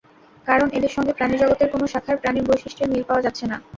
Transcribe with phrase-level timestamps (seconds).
[0.47, 3.57] কারণ, এদের সঙ্গে প্রাণিজগতের কোনো শাখার প্রাণীর বৈশিষ্ট্যের মিল পাওয়া যাচ্ছে না।